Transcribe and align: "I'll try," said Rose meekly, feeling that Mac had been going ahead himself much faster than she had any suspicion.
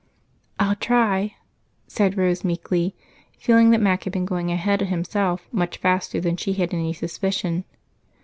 "I'll 0.59 0.73
try," 0.73 1.35
said 1.85 2.17
Rose 2.17 2.43
meekly, 2.43 2.95
feeling 3.37 3.69
that 3.69 3.79
Mac 3.79 4.05
had 4.05 4.13
been 4.13 4.25
going 4.25 4.49
ahead 4.51 4.81
himself 4.81 5.47
much 5.51 5.77
faster 5.77 6.19
than 6.19 6.37
she 6.37 6.53
had 6.53 6.73
any 6.73 6.91
suspicion. 6.91 7.65